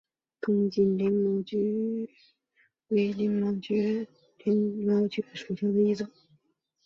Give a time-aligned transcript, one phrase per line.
[0.41, 2.09] 东京鳞毛蕨
[2.87, 4.03] 为鳞毛蕨
[4.43, 6.09] 科鳞毛蕨属下的一个种。